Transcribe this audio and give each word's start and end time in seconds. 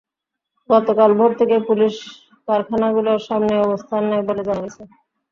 গতকাল 0.69 1.11
ভোর 1.17 1.31
থেকেই 1.39 1.61
পুলিশ 1.69 1.95
কারখানাগুলোর 2.47 3.19
সামনে 3.27 3.53
অবস্থান 3.59 4.01
নেয় 4.09 4.25
বলে 4.27 4.41
জানা 4.47 4.61
গেছে। 4.65 4.83